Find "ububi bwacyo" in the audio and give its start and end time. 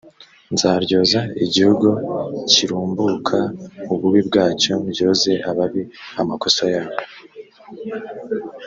3.93-4.71